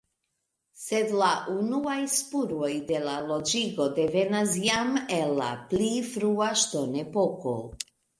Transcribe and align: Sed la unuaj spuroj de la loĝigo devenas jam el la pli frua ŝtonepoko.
Sed 0.83 1.11
la 1.17 1.27
unuaj 1.55 1.97
spuroj 2.13 2.69
de 2.91 3.01
la 3.07 3.17
loĝigo 3.31 3.87
devenas 3.99 4.55
jam 4.69 4.97
el 5.19 5.35
la 5.43 5.51
pli 5.75 5.91
frua 6.15 6.49
ŝtonepoko. 6.63 7.55